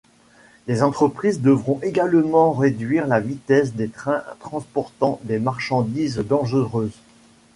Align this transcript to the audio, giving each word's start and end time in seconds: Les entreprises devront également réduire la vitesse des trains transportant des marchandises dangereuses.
Les 0.65 0.81
entreprises 0.81 1.41
devront 1.41 1.79
également 1.83 2.53
réduire 2.53 3.05
la 3.05 3.19
vitesse 3.19 3.75
des 3.75 3.87
trains 3.87 4.23
transportant 4.39 5.19
des 5.25 5.37
marchandises 5.37 6.17
dangereuses. 6.27 6.97